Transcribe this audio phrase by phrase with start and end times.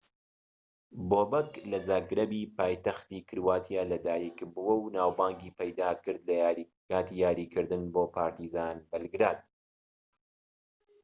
[1.09, 9.41] بۆبەک لە زاگرەبی پایتەختی کرواتیا لەدایکبووە و ناوبانگی پەیداکرد لەکاتی یاریکردن بۆ پارتیزان بەلگراد